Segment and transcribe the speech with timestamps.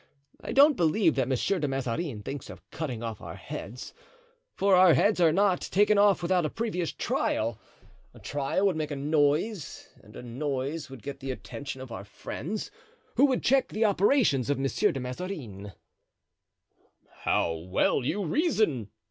[0.43, 3.93] I don't believe that Monsieur de Mazarin thinks of cutting off our heads,
[4.55, 7.59] for heads are not taken off without previous trial;
[8.11, 12.03] a trial would make a noise, and a noise would get the attention of our
[12.03, 12.71] friends,
[13.13, 15.71] who would check the operations of Monsieur de Mazarin."
[17.25, 18.89] "How well you reason!"